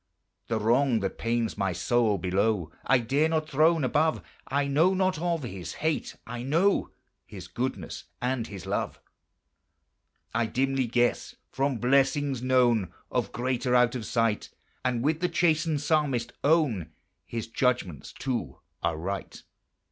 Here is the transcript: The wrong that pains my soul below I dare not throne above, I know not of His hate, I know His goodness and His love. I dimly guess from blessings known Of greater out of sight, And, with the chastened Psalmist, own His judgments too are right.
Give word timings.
The 0.47 0.59
wrong 0.59 1.01
that 1.01 1.19
pains 1.19 1.59
my 1.59 1.73
soul 1.73 2.17
below 2.17 2.71
I 2.87 2.97
dare 2.97 3.29
not 3.29 3.47
throne 3.47 3.83
above, 3.83 4.23
I 4.47 4.65
know 4.65 4.95
not 4.95 5.19
of 5.21 5.43
His 5.43 5.73
hate, 5.73 6.15
I 6.25 6.41
know 6.41 6.89
His 7.23 7.47
goodness 7.47 8.05
and 8.19 8.47
His 8.47 8.65
love. 8.65 8.99
I 10.33 10.47
dimly 10.47 10.87
guess 10.87 11.35
from 11.51 11.77
blessings 11.77 12.41
known 12.41 12.91
Of 13.11 13.31
greater 13.31 13.75
out 13.75 13.93
of 13.93 14.07
sight, 14.07 14.49
And, 14.83 15.03
with 15.03 15.19
the 15.19 15.29
chastened 15.29 15.81
Psalmist, 15.81 16.33
own 16.43 16.89
His 17.27 17.45
judgments 17.45 18.11
too 18.11 18.57
are 18.81 18.97
right. 18.97 19.43